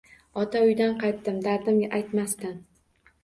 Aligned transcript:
Ota 0.43 0.61
uydan 0.69 0.95
qaytdim 1.03 1.37
dardim 1.47 1.77
aytmasdan. 1.99 2.57